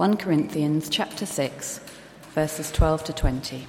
1 0.00 0.16
Corinthians 0.16 0.88
chapter 0.88 1.26
6, 1.26 1.78
verses 2.32 2.72
12 2.72 3.04
to 3.04 3.12
20. 3.12 3.66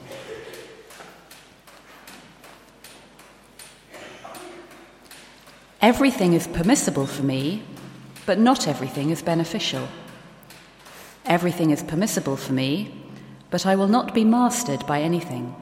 Everything 5.82 6.32
is 6.32 6.48
permissible 6.48 7.06
for 7.06 7.24
me, 7.24 7.62
but 8.26 8.40
not 8.40 8.66
everything 8.66 9.10
is 9.10 9.22
beneficial. 9.22 9.90
Everything 11.26 11.70
is 11.70 11.84
permissible 11.84 12.38
for 12.38 12.54
me, 12.54 13.04
but 13.50 13.66
I 13.66 13.76
will 13.76 13.90
not 13.90 14.14
be 14.14 14.24
mastered 14.24 14.88
by 14.88 15.02
anything. 15.02 15.54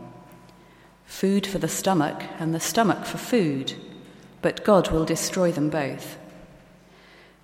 Food 1.08 1.48
for 1.48 1.58
the 1.58 1.68
stomach, 1.68 2.22
and 2.38 2.54
the 2.54 2.60
stomach 2.60 3.06
for 3.06 3.18
food, 3.18 3.74
but 4.44 4.64
God 4.64 4.92
will 4.92 5.04
destroy 5.04 5.52
them 5.52 5.72
both. 5.72 6.20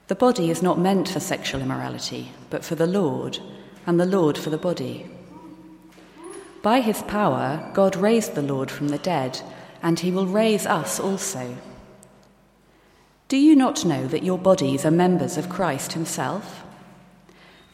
The 0.07 0.15
body 0.15 0.51
is 0.51 0.61
not 0.61 0.77
meant 0.77 1.09
for 1.09 1.19
sexual 1.19 1.61
immorality, 1.61 2.31
but 2.51 2.63
for 2.63 2.75
the 2.75 2.86
Lord, 2.86 3.39
and 3.87 4.00
the 4.00 4.05
Lord 4.05 4.37
for 4.37 4.51
the 4.51 4.57
body. 4.57 5.09
By 6.61 6.82
his 6.82 7.01
power, 7.04 7.71
God 7.73 7.96
raised 7.96 8.36
the 8.36 8.41
Lord 8.41 8.69
from 8.69 8.89
the 8.89 8.99
dead, 8.99 9.41
and 9.82 9.99
he 9.99 10.11
will 10.11 10.27
raise 10.27 10.68
us 10.68 10.99
also. 10.99 11.57
Do 13.27 13.37
you 13.37 13.55
not 13.55 13.83
know 13.83 14.07
that 14.07 14.23
your 14.23 14.37
bodies 14.37 14.86
are 14.86 14.91
members 14.91 15.37
of 15.37 15.49
Christ 15.49 15.93
himself? 15.93 16.63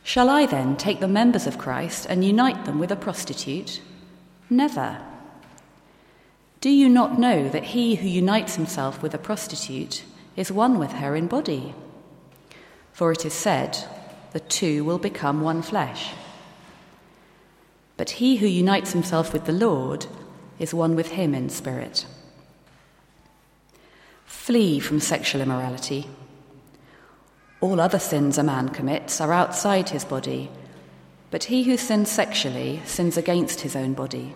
Shall 0.04 0.30
I 0.30 0.46
then 0.46 0.78
take 0.78 1.02
the 1.02 1.08
members 1.10 1.46
of 1.48 1.58
Christ 1.58 2.06
and 2.10 2.24
unite 2.24 2.64
them 2.64 2.80
with 2.80 2.92
a 2.92 2.96
prostitute? 2.96 3.82
Never. 4.50 5.02
Do 6.62 6.70
you 6.70 6.88
not 6.88 7.20
know 7.20 7.50
that 7.50 7.66
he 7.66 7.96
who 7.96 8.08
unites 8.08 8.56
himself 8.56 9.02
with 9.02 9.14
a 9.14 9.18
prostitute 9.18 10.04
is 10.38 10.50
one 10.50 10.80
with 10.80 10.94
her 10.94 11.16
in 11.16 11.28
body? 11.28 11.76
For 12.94 13.12
it 13.12 13.26
is 13.26 13.34
said, 13.34 13.78
the 14.34 14.40
two 14.40 14.84
will 14.84 14.98
become 14.98 15.42
one 15.42 15.62
flesh. 15.62 16.14
But 17.98 18.12
he 18.12 18.38
who 18.38 18.48
unites 18.48 18.94
himself 18.94 19.34
with 19.34 19.46
the 19.46 19.52
Lord 19.52 20.06
is 20.60 20.74
one 20.74 20.96
with 20.96 21.12
him 21.12 21.36
in 21.36 21.50
spirit. 21.50 22.06
Flee 24.26 24.80
from 24.80 25.00
sexual 25.00 25.42
immorality. 25.42 26.08
All 27.60 27.80
other 27.80 28.00
sins 28.00 28.38
a 28.38 28.44
man 28.44 28.70
commits 28.70 29.22
are 29.22 29.34
outside 29.34 29.90
his 29.90 30.04
body, 30.04 30.50
but 31.30 31.46
he 31.46 31.64
who 31.64 31.78
sins 31.78 32.10
sexually 32.10 32.82
sins 32.86 33.18
against 33.18 33.62
his 33.62 33.76
own 33.76 33.94
body. 33.94 34.36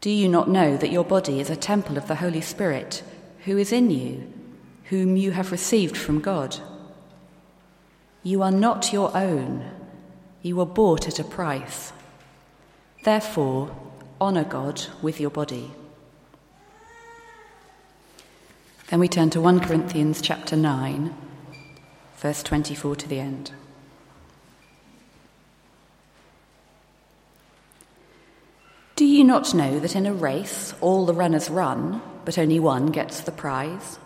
Do 0.00 0.10
you 0.10 0.28
not 0.28 0.48
know 0.48 0.76
that 0.76 0.92
your 0.92 1.04
body 1.04 1.40
is 1.40 1.50
a 1.50 1.56
temple 1.56 1.96
of 1.96 2.08
the 2.08 2.16
Holy 2.16 2.40
Spirit, 2.40 3.02
who 3.44 3.56
is 3.56 3.72
in 3.72 3.90
you, 3.90 4.30
whom 4.90 5.16
you 5.16 5.30
have 5.32 5.50
received 5.50 5.96
from 5.96 6.20
God? 6.20 6.58
You 8.22 8.42
are 8.42 8.52
not 8.52 8.92
your 8.92 9.16
own, 9.16 9.68
you 10.42 10.56
were 10.56 10.66
bought 10.66 11.08
at 11.08 11.18
a 11.18 11.24
price. 11.24 11.92
Therefore, 13.02 13.74
honour 14.20 14.44
God 14.44 14.84
with 15.00 15.18
your 15.18 15.30
body. 15.30 15.70
Then 18.88 19.00
we 19.00 19.08
turn 19.08 19.30
to 19.30 19.40
1 19.40 19.60
Corinthians 19.60 20.20
chapter 20.20 20.56
9 20.56 21.14
verse 22.20 22.42
24 22.42 22.96
to 22.96 23.08
the 23.08 23.18
end. 23.18 23.52
Do 28.94 29.06
you 29.06 29.24
not 29.24 29.54
know 29.54 29.80
that 29.80 29.96
in 29.96 30.04
a 30.04 30.12
race 30.12 30.74
all 30.82 31.06
the 31.06 31.14
runners 31.14 31.48
run, 31.48 32.02
but 32.26 32.36
only 32.36 32.60
one 32.60 32.88
gets 32.88 33.22
the 33.22 33.32
prize? 33.32 33.98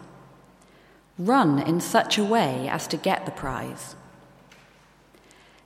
Run 1.18 1.60
in 1.60 1.80
such 1.80 2.18
a 2.18 2.24
way 2.24 2.68
as 2.68 2.86
to 2.88 2.96
get 2.96 3.24
the 3.24 3.32
prize. 3.32 3.94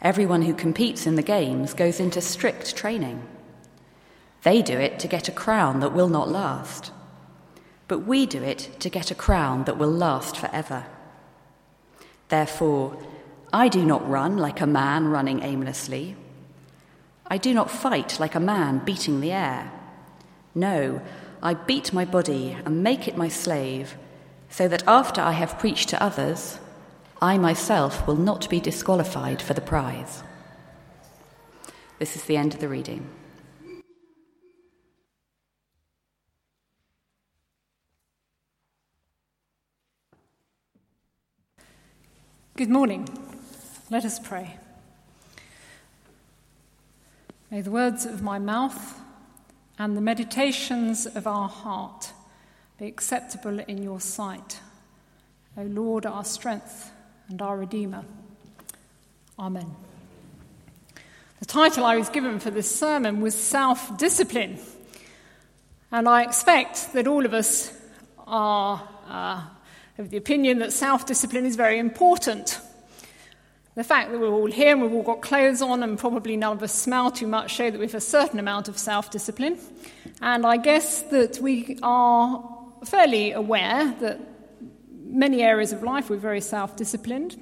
Everyone 0.03 0.43
who 0.43 0.55
competes 0.55 1.07
in 1.07 1.17
the 1.17 1.23
games 1.23 1.75
goes 1.75 1.99
into 1.99 2.21
strict 2.21 2.77
training. 2.77 3.27
They 4.43 4.63
do 4.63 4.79
it 4.79 4.99
to 5.01 5.09
get 5.09 5.29
a 5.29 5.33
crown 5.33 5.81
that 5.81 5.95
will 5.95 6.09
not 6.09 6.29
last, 6.29 6.93
but 7.89 8.01
we 8.01 8.27
do 8.27 8.43
it 8.43 8.71
to 8.81 8.91
get 8.91 9.11
a 9.11 9.15
crown 9.15 9.65
that 9.65 9.79
will 9.79 9.91
last 9.91 10.37
forever. 10.37 10.87
Therefore, 12.29 13.03
I 13.53 13.69
do 13.69 13.85
not 13.85 14.09
run 14.09 14.37
like 14.37 14.61
a 14.61 14.67
man 14.67 15.09
running 15.09 15.43
aimlessly. 15.43 16.15
I 17.27 17.39
do 17.39 17.55
not 17.55 17.71
fight 17.71 18.21
like 18.21 18.35
a 18.35 18.41
man 18.41 18.85
beating 18.85 19.21
the 19.21 19.33
air. 19.33 19.73
No, 20.55 21.01
I 21.43 21.55
beat 21.55 21.93
my 21.93 22.05
body 22.05 22.57
and 22.65 22.83
make 22.83 23.09
it 23.09 23.17
my 23.17 23.29
slave, 23.29 23.97
so 24.51 24.69
that 24.69 24.87
after 24.87 25.21
I 25.21 25.33
have 25.33 25.59
preached 25.59 25.89
to 25.91 26.03
others, 26.03 26.59
I 27.21 27.39
myself 27.39 28.07
will 28.07 28.17
not 28.17 28.49
be 28.49 28.61
disqualified 28.61 29.43
for 29.43 29.55
the 29.55 29.61
prize. 29.61 30.23
This 31.99 32.15
is 32.15 32.25
the 32.25 32.37
end 32.37 32.55
of 32.55 32.61
the 32.61 32.69
reading. 32.69 33.09
Good 42.57 42.71
morning. 42.71 43.09
Let 43.91 44.05
us 44.05 44.19
pray. 44.19 44.57
May 47.51 47.61
the 47.61 47.71
words 47.71 48.05
of 48.05 48.21
my 48.21 48.39
mouth 48.39 49.01
and 49.79 49.97
the 49.97 50.01
meditations 50.01 51.07
of 51.07 51.27
our 51.27 51.49
heart 51.49 52.13
be 52.79 52.87
acceptable 52.87 53.59
in 53.61 53.83
your 53.83 54.01
sight, 54.01 54.61
O 55.57 55.63
Lord, 55.63 56.07
our 56.07 56.25
strength 56.25 56.91
and 57.29 57.41
our 57.43 57.57
Redeemer. 57.57 58.05
Amen. 59.39 59.75
The 61.41 61.47
title 61.47 61.85
I 61.85 61.97
was 61.97 62.09
given 62.09 62.41
for 62.41 62.51
this 62.51 62.73
sermon 62.75 63.21
was 63.21 63.35
Self 63.35 63.99
Discipline, 63.99 64.59
and 65.91 66.09
I 66.09 66.23
expect 66.23 66.93
that 66.93 67.07
all 67.07 67.25
of 67.25 67.35
us 67.35 67.73
are. 68.27 68.89
Uh, 69.07 69.43
of 69.99 70.11
the 70.11 70.17
opinion 70.17 70.61
that 70.61 70.73
self 70.73 71.07
discipline 71.07 71.45
is 71.45 71.57
very 71.57 71.79
important. 71.79 72.61
The 73.75 73.85
fact 73.85 74.11
that 74.11 74.19
we're 74.19 74.29
all 74.29 74.51
here 74.51 74.73
and 74.73 74.83
we've 74.83 74.93
all 74.93 75.03
got 75.03 75.23
clothes 75.23 75.63
on 75.63 75.83
and 75.83 75.99
probably 75.99 76.37
none 76.37 76.57
of 76.57 76.63
us 76.63 76.73
smell 76.73 77.11
too 77.11 77.27
much 77.27 77.55
show 77.55 77.71
that 77.71 77.79
we 77.79 77.87
have 77.87 77.95
a 77.95 78.01
certain 78.01 78.39
amount 78.39 78.69
of 78.69 78.79
self 78.79 79.11
discipline. 79.11 79.59
And 80.21 80.47
I 80.47 80.57
guess 80.57 81.03
that 81.03 81.39
we 81.41 81.79
are 81.83 82.58
fairly 82.85 83.33
aware 83.33 83.95
that 84.01 84.21
many 84.91 85.43
areas 85.43 85.73
of 85.73 85.83
life 85.83 86.11
we're 86.11 86.17
very 86.17 86.41
self 86.41 86.77
disciplined, 86.77 87.37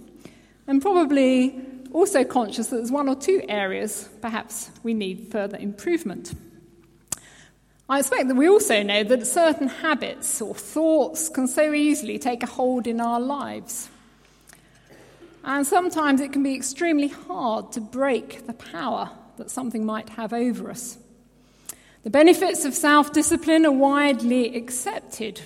and 0.67 0.81
probably 0.81 1.63
also 1.93 2.25
conscious 2.25 2.69
that 2.69 2.77
there's 2.77 2.93
one 2.93 3.09
or 3.09 3.17
two 3.17 3.43
areas 3.49 4.09
perhaps 4.21 4.71
we 4.83 4.95
need 4.95 5.29
further 5.31 5.57
improvement. 5.57 6.35
I 7.89 8.01
expect 8.01 8.29
that 8.29 8.35
we 8.35 8.49
also 8.49 8.83
know 8.83 9.05
that 9.05 9.25
certain 9.27 9.69
habits 9.69 10.43
or 10.43 10.55
thoughts 10.55 11.29
can 11.29 11.47
so 11.47 11.73
easily 11.73 12.19
take 12.19 12.43
a 12.43 12.47
hold 12.47 12.89
in 12.89 13.01
our 13.01 13.21
lives. 13.21 13.89
And 15.45 15.65
sometimes 15.65 16.21
it 16.21 16.33
can 16.33 16.43
be 16.43 16.57
extremely 16.57 17.07
hard 17.07 17.71
to 17.73 17.81
break 17.81 18.49
the 18.49 18.53
power 18.53 19.11
that 19.37 19.51
something 19.51 19.87
might 19.87 20.09
have 20.11 20.33
over 20.33 20.69
us. 20.69 20.99
The 22.07 22.11
benefits 22.11 22.65
of 22.65 22.73
self 22.73 23.13
discipline 23.13 23.67
are 23.67 23.73
widely 23.73 24.55
accepted. 24.55 25.41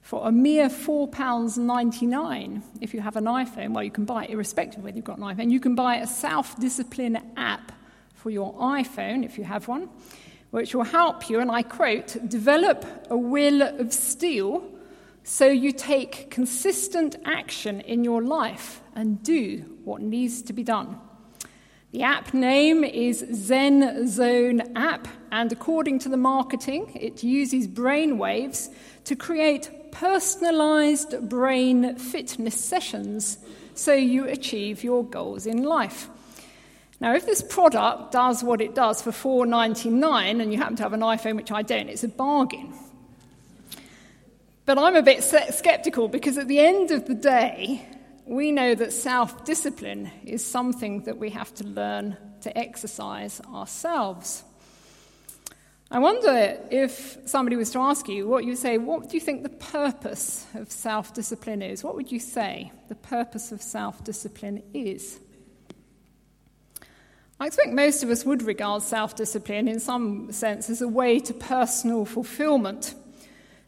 For 0.00 0.26
a 0.26 0.32
mere 0.32 0.70
£4.99, 0.70 2.62
if 2.80 2.94
you 2.94 3.02
have 3.02 3.16
an 3.16 3.26
iPhone, 3.26 3.72
well, 3.72 3.84
you 3.84 3.90
can 3.90 4.06
buy 4.06 4.24
it 4.24 4.30
irrespective 4.30 4.78
of 4.78 4.84
whether 4.84 4.96
you've 4.96 5.04
got 5.04 5.18
an 5.18 5.24
iPhone, 5.24 5.50
you 5.50 5.60
can 5.60 5.74
buy 5.74 5.96
a 5.96 6.06
self 6.06 6.58
discipline 6.58 7.18
app 7.36 7.72
for 8.14 8.30
your 8.30 8.54
iPhone 8.54 9.26
if 9.26 9.36
you 9.36 9.44
have 9.44 9.68
one 9.68 9.90
which 10.52 10.74
will 10.74 10.84
help 10.84 11.28
you, 11.28 11.38
and 11.38 11.50
I 11.50 11.62
quote, 11.62 12.16
develop 12.26 12.86
a 13.10 13.16
will 13.18 13.60
of 13.60 13.92
steel 13.92 14.64
so 15.22 15.48
you 15.48 15.70
take 15.70 16.30
consistent 16.30 17.16
action 17.26 17.82
in 17.82 18.04
your 18.04 18.22
life 18.22 18.80
and 18.94 19.22
do 19.22 19.78
what 19.84 20.00
needs 20.00 20.40
to 20.44 20.54
be 20.54 20.62
done. 20.62 20.98
The 21.92 22.04
app 22.04 22.32
name 22.32 22.84
is 22.84 23.26
Zen 23.32 24.06
Zone 24.06 24.76
App, 24.76 25.08
and 25.32 25.50
according 25.50 25.98
to 26.00 26.08
the 26.08 26.16
marketing, 26.16 26.92
it 26.94 27.24
uses 27.24 27.66
brainwaves 27.66 28.72
to 29.06 29.16
create 29.16 29.90
personalized 29.90 31.28
brain 31.28 31.96
fitness 31.96 32.64
sessions 32.64 33.38
so 33.74 33.92
you 33.92 34.28
achieve 34.28 34.84
your 34.84 35.04
goals 35.04 35.46
in 35.46 35.64
life. 35.64 36.08
Now, 37.00 37.16
if 37.16 37.26
this 37.26 37.42
product 37.42 38.12
does 38.12 38.44
what 38.44 38.60
it 38.60 38.76
does 38.76 39.02
for 39.02 39.10
$4.99 39.10 40.40
and 40.40 40.52
you 40.52 40.58
happen 40.58 40.76
to 40.76 40.84
have 40.84 40.92
an 40.92 41.00
iPhone, 41.00 41.34
which 41.34 41.50
I 41.50 41.62
don't, 41.62 41.88
it's 41.88 42.04
a 42.04 42.08
bargain. 42.08 42.72
But 44.64 44.78
I'm 44.78 44.94
a 44.94 45.02
bit 45.02 45.24
skeptical 45.24 46.06
because 46.06 46.38
at 46.38 46.46
the 46.46 46.60
end 46.60 46.92
of 46.92 47.06
the 47.06 47.14
day, 47.14 47.84
we 48.30 48.52
know 48.52 48.76
that 48.76 48.92
self 48.92 49.44
discipline 49.44 50.08
is 50.24 50.44
something 50.44 51.02
that 51.02 51.18
we 51.18 51.30
have 51.30 51.52
to 51.52 51.64
learn 51.64 52.16
to 52.42 52.56
exercise 52.56 53.40
ourselves. 53.52 54.44
I 55.90 55.98
wonder 55.98 56.56
if 56.70 57.18
somebody 57.26 57.56
was 57.56 57.72
to 57.72 57.80
ask 57.80 58.08
you 58.08 58.28
what 58.28 58.44
you 58.44 58.54
say, 58.54 58.78
what 58.78 59.08
do 59.08 59.16
you 59.16 59.20
think 59.20 59.42
the 59.42 59.48
purpose 59.48 60.46
of 60.54 60.70
self 60.70 61.12
discipline 61.12 61.60
is? 61.60 61.82
What 61.82 61.96
would 61.96 62.12
you 62.12 62.20
say 62.20 62.70
the 62.88 62.94
purpose 62.94 63.50
of 63.50 63.60
self 63.60 64.04
discipline 64.04 64.62
is? 64.72 65.18
I 67.40 67.48
expect 67.48 67.72
most 67.72 68.04
of 68.04 68.10
us 68.10 68.24
would 68.24 68.42
regard 68.42 68.82
self 68.82 69.16
discipline 69.16 69.66
in 69.66 69.80
some 69.80 70.30
sense 70.30 70.70
as 70.70 70.80
a 70.80 70.88
way 70.88 71.18
to 71.18 71.34
personal 71.34 72.04
fulfillment, 72.04 72.94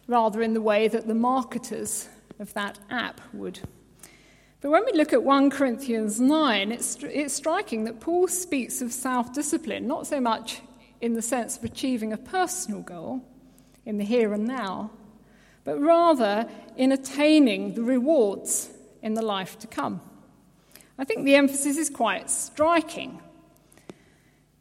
rather 0.06 0.40
in 0.40 0.54
the 0.54 0.62
way 0.62 0.86
that 0.86 1.08
the 1.08 1.16
marketers 1.16 2.08
of 2.38 2.54
that 2.54 2.78
app 2.90 3.20
would. 3.32 3.58
But 4.62 4.70
when 4.70 4.84
we 4.86 4.92
look 4.92 5.12
at 5.12 5.24
1 5.24 5.50
Corinthians 5.50 6.20
9, 6.20 6.70
it's, 6.70 6.96
it's 7.02 7.34
striking 7.34 7.82
that 7.84 7.98
Paul 7.98 8.28
speaks 8.28 8.80
of 8.80 8.92
self 8.92 9.34
discipline, 9.34 9.88
not 9.88 10.06
so 10.06 10.20
much 10.20 10.60
in 11.00 11.14
the 11.14 11.20
sense 11.20 11.56
of 11.58 11.64
achieving 11.64 12.12
a 12.12 12.16
personal 12.16 12.80
goal 12.80 13.22
in 13.84 13.98
the 13.98 14.04
here 14.04 14.32
and 14.32 14.46
now, 14.46 14.92
but 15.64 15.80
rather 15.80 16.48
in 16.76 16.92
attaining 16.92 17.74
the 17.74 17.82
rewards 17.82 18.70
in 19.02 19.14
the 19.14 19.22
life 19.22 19.58
to 19.58 19.66
come. 19.66 20.00
I 20.96 21.04
think 21.04 21.24
the 21.24 21.34
emphasis 21.34 21.76
is 21.76 21.90
quite 21.90 22.30
striking. 22.30 23.20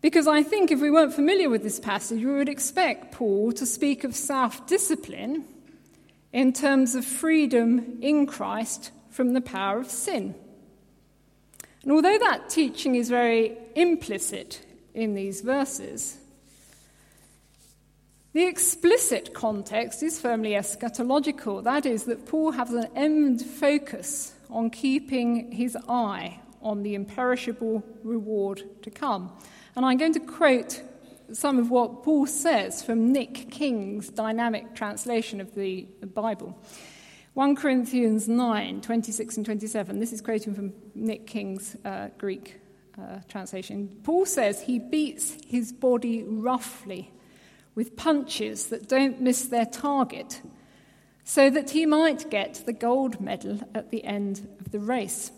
Because 0.01 0.25
I 0.25 0.41
think 0.41 0.71
if 0.71 0.81
we 0.81 0.89
weren't 0.89 1.13
familiar 1.13 1.47
with 1.47 1.61
this 1.61 1.79
passage, 1.79 2.23
we 2.23 2.33
would 2.33 2.49
expect 2.49 3.11
Paul 3.11 3.51
to 3.51 3.67
speak 3.67 4.03
of 4.03 4.15
self 4.15 4.65
discipline 4.65 5.45
in 6.33 6.53
terms 6.53 6.95
of 6.95 7.05
freedom 7.05 7.99
in 8.01 8.25
Christ 8.25 8.89
from 9.11 9.33
the 9.33 9.41
power 9.41 9.79
of 9.79 9.89
sin. 9.89 10.33
And 11.83 11.91
although 11.91 12.17
that 12.17 12.49
teaching 12.49 12.95
is 12.95 13.09
very 13.09 13.57
implicit 13.75 14.65
in 14.93 15.13
these 15.13 15.41
verses, 15.41 16.17
the 18.33 18.45
explicit 18.45 19.33
context 19.33 20.01
is 20.01 20.19
firmly 20.19 20.51
eschatological. 20.51 21.63
That 21.63 21.85
is, 21.85 22.05
that 22.05 22.25
Paul 22.25 22.51
has 22.51 22.71
an 22.71 22.87
end 22.95 23.41
focus 23.41 24.33
on 24.49 24.69
keeping 24.69 25.51
his 25.51 25.77
eye 25.89 26.39
on 26.61 26.83
the 26.83 26.95
imperishable 26.95 27.83
reward 28.03 28.63
to 28.83 28.89
come. 28.89 29.31
And 29.75 29.85
I'm 29.85 29.97
going 29.97 30.13
to 30.13 30.19
quote 30.19 30.81
some 31.33 31.59
of 31.59 31.69
what 31.71 32.03
Paul 32.03 32.25
says 32.25 32.83
from 32.83 33.11
Nick 33.11 33.49
King's 33.51 34.09
dynamic 34.09 34.75
translation 34.75 35.41
of 35.41 35.53
the 35.55 35.87
Bible. 36.13 36.57
1 37.33 37.55
Corinthians 37.55 38.27
9, 38.27 38.81
26 38.81 39.37
and 39.37 39.45
27. 39.45 39.99
This 39.99 40.11
is 40.11 40.21
quoting 40.21 40.53
from 40.53 40.73
Nick 40.95 41.25
King's 41.25 41.77
uh, 41.85 42.09
Greek 42.17 42.59
uh, 42.99 43.19
translation. 43.29 43.87
Paul 44.03 44.25
says 44.25 44.59
he 44.61 44.79
beats 44.79 45.37
his 45.47 45.71
body 45.71 46.23
roughly 46.23 47.09
with 47.73 47.95
punches 47.95 48.67
that 48.67 48.89
don't 48.89 49.21
miss 49.21 49.45
their 49.45 49.65
target 49.65 50.41
so 51.23 51.49
that 51.49 51.69
he 51.69 51.85
might 51.85 52.29
get 52.29 52.63
the 52.65 52.73
gold 52.73 53.21
medal 53.21 53.61
at 53.73 53.91
the 53.91 54.03
end 54.03 54.45
of 54.59 54.71
the 54.71 54.79
race. 54.79 55.31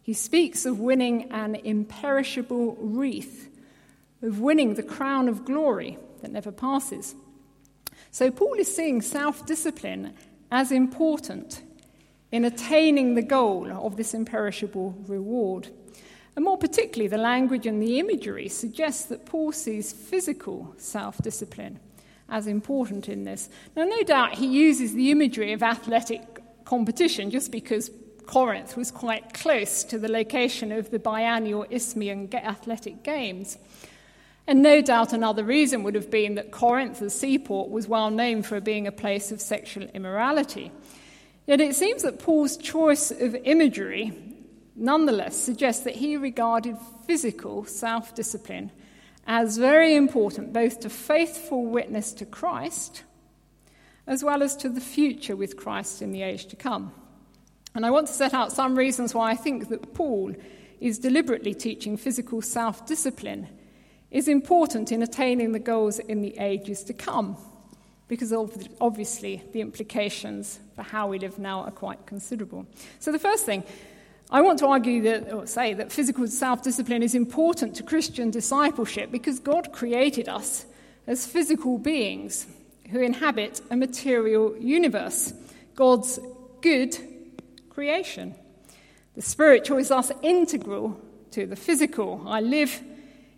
He 0.00 0.12
speaks 0.12 0.64
of 0.64 0.78
winning 0.78 1.32
an 1.32 1.56
imperishable 1.56 2.76
wreath 2.78 3.48
of 4.22 4.38
winning 4.38 4.74
the 4.74 4.82
crown 4.84 5.28
of 5.28 5.44
glory 5.44 5.98
that 6.20 6.30
never 6.30 6.52
passes. 6.52 7.16
So, 8.12 8.30
Paul 8.30 8.54
is 8.54 8.74
seeing 8.74 9.02
self 9.02 9.44
discipline 9.46 10.14
as 10.52 10.70
important 10.70 11.62
in 12.30 12.44
attaining 12.44 13.14
the 13.14 13.22
goal 13.22 13.72
of 13.72 13.96
this 13.96 14.12
imperishable 14.12 14.94
reward. 15.08 15.68
And 16.36 16.44
more 16.44 16.58
particularly, 16.58 17.08
the 17.08 17.16
language 17.16 17.66
and 17.66 17.82
the 17.82 17.98
imagery 17.98 18.48
suggests 18.48 19.06
that 19.06 19.24
Paul 19.24 19.52
sees 19.52 19.92
physical 19.92 20.74
self 20.76 21.18
discipline 21.18 21.80
as 22.28 22.46
important 22.46 23.08
in 23.08 23.24
this. 23.24 23.48
Now, 23.74 23.84
no 23.84 24.02
doubt 24.02 24.34
he 24.34 24.46
uses 24.46 24.94
the 24.94 25.10
imagery 25.10 25.52
of 25.52 25.62
athletic 25.62 26.22
competition 26.64 27.30
just 27.30 27.50
because 27.50 27.90
Corinth 28.26 28.76
was 28.76 28.90
quite 28.90 29.32
close 29.32 29.84
to 29.84 29.98
the 29.98 30.08
location 30.08 30.70
of 30.70 30.90
the 30.90 30.98
biennial 30.98 31.66
Isthmian 31.70 32.28
Athletic 32.34 33.02
Games. 33.02 33.56
And 34.46 34.62
no 34.62 34.82
doubt 34.82 35.12
another 35.12 35.44
reason 35.44 35.82
would 35.82 35.94
have 35.94 36.10
been 36.10 36.34
that 36.34 36.50
Corinth, 36.50 36.98
the 36.98 37.10
seaport, 37.10 37.70
was 37.70 37.86
well 37.86 38.10
known 38.10 38.42
for 38.42 38.60
being 38.60 38.86
a 38.86 38.92
place 38.92 39.30
of 39.30 39.40
sexual 39.40 39.84
immorality. 39.94 40.72
Yet 41.46 41.60
it 41.60 41.74
seems 41.74 42.02
that 42.02 42.18
Paul's 42.18 42.56
choice 42.56 43.10
of 43.10 43.34
imagery 43.44 44.12
nonetheless 44.74 45.36
suggests 45.36 45.84
that 45.84 45.96
he 45.96 46.16
regarded 46.16 46.76
physical 47.06 47.64
self 47.64 48.14
discipline 48.14 48.70
as 49.26 49.56
very 49.56 49.94
important 49.94 50.52
both 50.52 50.80
to 50.80 50.90
faithful 50.90 51.64
witness 51.64 52.12
to 52.14 52.26
Christ 52.26 53.04
as 54.06 54.24
well 54.24 54.42
as 54.42 54.56
to 54.56 54.68
the 54.68 54.80
future 54.80 55.36
with 55.36 55.56
Christ 55.56 56.02
in 56.02 56.10
the 56.10 56.22
age 56.22 56.46
to 56.46 56.56
come. 56.56 56.92
And 57.74 57.86
I 57.86 57.90
want 57.90 58.08
to 58.08 58.12
set 58.12 58.34
out 58.34 58.52
some 58.52 58.76
reasons 58.76 59.14
why 59.14 59.30
I 59.30 59.36
think 59.36 59.68
that 59.68 59.94
Paul 59.94 60.34
is 60.80 60.98
deliberately 60.98 61.54
teaching 61.54 61.96
physical 61.96 62.42
self 62.42 62.84
discipline 62.86 63.48
is 64.12 64.28
important 64.28 64.92
in 64.92 65.02
attaining 65.02 65.52
the 65.52 65.58
goals 65.58 65.98
in 65.98 66.20
the 66.20 66.38
ages 66.38 66.84
to 66.84 66.92
come, 66.92 67.36
because 68.08 68.32
obviously 68.80 69.42
the 69.52 69.60
implications 69.60 70.60
for 70.76 70.82
how 70.82 71.08
we 71.08 71.18
live 71.18 71.38
now 71.38 71.62
are 71.62 71.70
quite 71.70 72.06
considerable. 72.06 72.66
So, 73.00 73.10
the 73.10 73.18
first 73.18 73.46
thing, 73.46 73.64
I 74.30 74.42
want 74.42 74.58
to 74.60 74.66
argue 74.66 75.02
that, 75.02 75.32
or 75.32 75.46
say 75.46 75.72
that 75.74 75.90
physical 75.90 76.26
self 76.28 76.62
discipline 76.62 77.02
is 77.02 77.14
important 77.14 77.74
to 77.76 77.82
Christian 77.82 78.30
discipleship 78.30 79.10
because 79.10 79.40
God 79.40 79.72
created 79.72 80.28
us 80.28 80.66
as 81.06 81.26
physical 81.26 81.78
beings 81.78 82.46
who 82.90 83.00
inhabit 83.00 83.62
a 83.70 83.76
material 83.76 84.54
universe, 84.58 85.32
God's 85.74 86.18
good 86.60 86.96
creation. 87.70 88.34
The 89.14 89.22
spiritual 89.22 89.78
is 89.78 89.88
thus 89.88 90.12
integral 90.22 91.00
to 91.30 91.46
the 91.46 91.56
physical. 91.56 92.22
I 92.26 92.40
live 92.40 92.82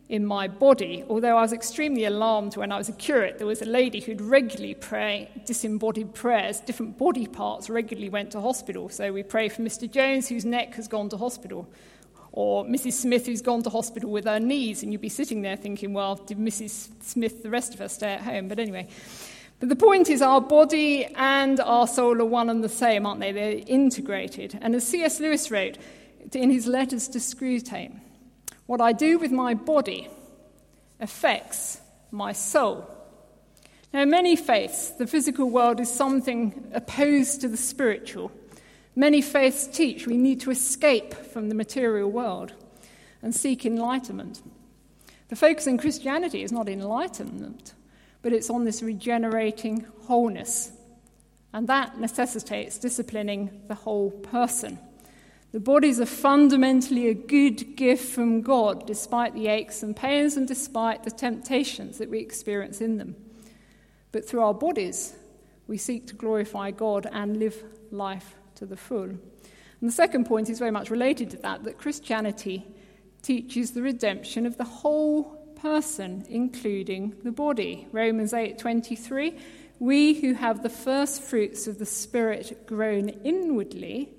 in 0.09 0.27
my 0.27 0.47
body. 0.47 1.05
Although 1.09 1.37
I 1.37 1.43
was 1.43 1.53
extremely 1.53 2.05
alarmed 2.05 2.57
when 2.57 2.71
I 2.71 2.77
was 2.77 2.89
a 2.89 2.93
curate, 2.93 3.39
there 3.39 3.47
was 3.47 3.63
a 3.63 3.67
lady 3.67 4.01
who'd 4.01 4.21
regularly 4.21 4.75
pray 4.75 5.31
disembodied 5.47 6.15
prayers. 6.15 6.61
Different 6.61 6.99
body 6.99 7.27
parts 7.27 7.71
regularly 7.71 8.11
went 8.11 8.31
to 8.33 8.41
hospital. 8.41 8.89
So 8.89 9.13
we 9.13 9.23
pray 9.23 9.49
for 9.49 9.63
Mr. 9.63 9.91
Jones, 9.91 10.29
whose 10.29 10.45
neck 10.45 10.75
has 10.75 10.89
gone 10.89 11.09
to 11.11 11.17
hospital, 11.17 11.69
or 12.33 12.65
Mrs. 12.65 12.95
Smith, 12.95 13.27
who's 13.27 13.43
gone 13.43 13.63
to 13.63 13.71
hospital 13.71 14.11
with 14.11 14.27
her 14.27 14.41
knees. 14.41 14.83
And 14.83 14.93
you'd 14.93 15.01
be 15.01 15.09
sitting 15.09 15.43
there 15.43 15.57
thinking, 15.57 15.95
well, 15.95 16.17
did 16.17 16.39
Mrs. 16.39 16.89
Smith, 17.03 17.43
the 17.43 17.51
rest 17.51 17.75
of 17.75 17.81
us, 17.81 17.95
stay 17.95 18.13
at 18.13 18.21
home? 18.21 18.49
But 18.49 18.59
anyway. 18.59 18.89
But 19.61 19.69
the 19.71 19.77
point 19.77 20.11
is, 20.11 20.21
our 20.21 20.41
body 20.41 21.07
and 21.15 21.61
our 21.61 21.87
soul 21.87 22.21
are 22.21 22.27
one 22.27 22.51
and 22.51 22.63
the 22.63 22.69
same, 22.69 23.07
aren't 23.07 23.21
they? 23.21 23.33
They're 23.33 23.63
integrated. 23.67 24.59
And 24.61 24.75
as 24.75 24.87
C.S. 24.87 25.21
Lewis 25.21 25.51
wrote 25.51 25.79
in 26.33 26.51
his 26.51 26.67
letters 26.67 27.09
to 27.09 27.19
Screwtape, 27.19 27.99
what 28.67 28.81
I 28.81 28.93
do 28.93 29.19
with 29.19 29.31
my 29.31 29.55
body 29.55 30.09
affects 31.01 31.81
my 32.11 32.33
soul. 32.33 32.91
Now, 33.93 34.03
in 34.03 34.11
many 34.11 34.37
faiths, 34.37 34.91
the 34.91 35.07
physical 35.07 35.51
world 35.51 35.79
is 35.81 35.93
something 35.93 36.71
opposed 36.73 37.41
to 37.43 37.49
the 37.49 37.57
spiritual. 37.57 38.33
Many 38.97 39.23
faiths 39.23 39.67
teach 39.67 40.07
we 40.07 40.17
need 40.17 40.41
to 40.41 40.51
escape 40.51 41.15
from 41.15 41.49
the 41.49 41.55
material 41.55 42.11
world 42.11 42.53
and 43.23 43.35
seek 43.35 43.65
enlightenment. 43.65 44.43
The 45.29 45.37
focus 45.37 45.67
in 45.67 45.79
Christianity 45.79 46.43
is 46.43 46.53
not 46.53 46.69
enlightenment, 46.69 47.75
but 48.23 48.33
it's 48.33 48.51
on 48.51 48.65
this 48.65 48.83
regenerating 48.83 49.87
wholeness. 50.03 50.73
And 51.53 51.69
that 51.69 51.99
necessitates 51.99 52.79
disciplining 52.79 53.63
the 53.69 53.75
whole 53.75 54.11
person. 54.11 54.79
The 55.55 55.61
bodies 55.61 56.01
are 56.01 56.05
fundamentally 56.07 57.07
a 57.07 57.15
good 57.15 57.77
gift 57.77 58.13
from 58.13 58.43
God, 58.43 58.89
despite 58.89 59.35
the 59.35 59.47
aches 59.47 59.85
and 59.85 59.95
pains 59.95 60.37
and 60.37 60.49
despite 60.49 61.05
the 61.05 61.13
temptations 61.13 61.99
that 61.99 62.11
we 62.11 62.19
experience 62.19 62.81
in 62.81 62.99
them. 62.99 63.15
But 64.11 64.29
through 64.29 64.43
our 64.43 64.53
bodies, 64.53 65.15
we 65.69 65.79
seek 65.79 66.09
to 66.09 66.17
glorify 66.17 66.73
God 66.73 67.07
and 67.13 67.37
live 67.37 67.63
life 67.93 68.35
to 68.57 68.67
the 68.67 68.77
full. 68.77 69.05
And 69.05 69.21
the 69.81 69.93
second 69.93 70.25
point 70.27 70.51
is 70.51 70.59
very 70.59 70.73
much 70.73 70.91
related 70.91 71.31
to 71.31 71.37
that 71.43 71.63
that 71.63 71.79
Christianity 71.79 72.67
teaches 73.23 73.71
the 73.71 73.83
redemption 73.83 74.47
of 74.47 74.57
the 74.57 74.65
whole 74.65 75.55
person, 75.63 76.27
including 76.29 77.15
the 77.23 77.31
body. 77.31 77.87
Romans 77.93 78.33
8:23 78.33 79.39
We 79.79 80.15
who 80.15 80.35
have 80.35 80.65
the 80.65 80.69
first 80.69 81.23
fruits 81.23 81.69
of 81.69 81.79
the 81.79 81.87
Spirit 81.87 82.67
groan 82.67 83.09
inwardly 83.23 84.17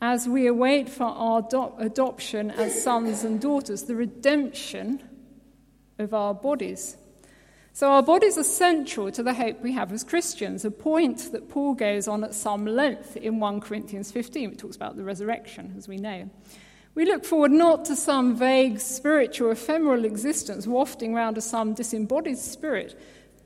as 0.00 0.28
we 0.28 0.46
await 0.46 0.88
for 0.88 1.04
our 1.04 1.46
adoption 1.78 2.50
as 2.52 2.82
sons 2.82 3.24
and 3.24 3.40
daughters, 3.40 3.84
the 3.84 3.96
redemption 3.96 5.02
of 5.98 6.14
our 6.14 6.34
bodies. 6.34 6.96
So, 7.72 7.90
our 7.90 8.02
bodies 8.02 8.38
are 8.38 8.44
central 8.44 9.10
to 9.12 9.22
the 9.22 9.34
hope 9.34 9.60
we 9.60 9.72
have 9.72 9.92
as 9.92 10.02
Christians, 10.02 10.64
a 10.64 10.70
point 10.70 11.30
that 11.32 11.48
Paul 11.48 11.74
goes 11.74 12.08
on 12.08 12.24
at 12.24 12.34
some 12.34 12.66
length 12.66 13.16
in 13.16 13.38
1 13.38 13.60
Corinthians 13.60 14.10
15. 14.10 14.52
It 14.52 14.58
talks 14.58 14.76
about 14.76 14.96
the 14.96 15.04
resurrection, 15.04 15.74
as 15.76 15.86
we 15.86 15.96
know. 15.96 16.28
We 16.94 17.04
look 17.04 17.24
forward 17.24 17.52
not 17.52 17.84
to 17.84 17.94
some 17.94 18.36
vague 18.36 18.80
spiritual 18.80 19.52
ephemeral 19.52 20.04
existence 20.04 20.66
wafting 20.66 21.14
round 21.14 21.36
to 21.36 21.40
some 21.40 21.74
disembodied 21.74 22.38
spirit, 22.38 23.00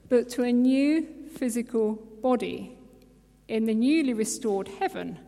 but 0.08 0.30
to 0.30 0.44
a 0.44 0.52
new 0.52 1.06
physical 1.34 1.96
body 2.22 2.78
in 3.48 3.66
the 3.66 3.74
newly 3.74 4.14
restored 4.14 4.68
heaven 4.68 5.18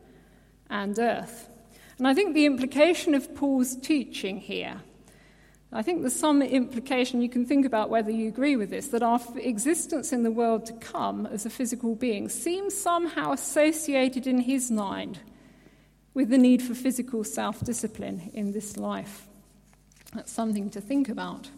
and 0.74 0.98
earth. 0.98 1.48
And 1.98 2.08
I 2.08 2.12
think 2.12 2.34
the 2.34 2.46
implication 2.46 3.14
of 3.14 3.34
Paul's 3.34 3.76
teaching 3.76 4.38
here, 4.38 4.80
I 5.72 5.82
think 5.82 6.00
there's 6.00 6.14
some 6.14 6.42
implication 6.42 7.22
you 7.22 7.28
can 7.28 7.46
think 7.46 7.64
about 7.64 7.90
whether 7.90 8.10
you 8.10 8.28
agree 8.28 8.56
with 8.56 8.70
this 8.70 8.88
that 8.88 9.02
our 9.02 9.20
existence 9.36 10.12
in 10.12 10.24
the 10.24 10.30
world 10.30 10.66
to 10.66 10.72
come 10.74 11.26
as 11.26 11.46
a 11.46 11.50
physical 11.50 11.94
being 11.94 12.28
seems 12.28 12.76
somehow 12.76 13.32
associated 13.32 14.26
in 14.26 14.40
his 14.40 14.70
mind 14.70 15.20
with 16.12 16.28
the 16.28 16.38
need 16.38 16.62
for 16.62 16.74
physical 16.74 17.24
self 17.24 17.60
discipline 17.60 18.30
in 18.34 18.52
this 18.52 18.76
life. 18.76 19.26
That's 20.12 20.32
something 20.32 20.70
to 20.70 20.80
think 20.80 21.08
about. 21.08 21.50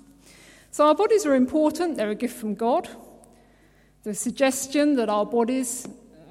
So, 0.70 0.86
our 0.86 0.94
bodies 0.94 1.24
are 1.24 1.34
important, 1.34 1.96
they're 1.96 2.10
a 2.10 2.14
gift 2.14 2.36
from 2.36 2.54
God. 2.54 2.88
The 4.02 4.14
suggestion 4.14 4.96
that 4.96 5.08
our 5.08 5.26
bodies 5.26 5.86